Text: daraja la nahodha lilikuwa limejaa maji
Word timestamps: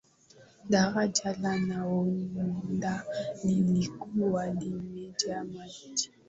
daraja 0.69 1.33
la 1.41 1.57
nahodha 1.59 3.05
lilikuwa 3.43 4.47
limejaa 4.53 5.43
maji 5.43 6.09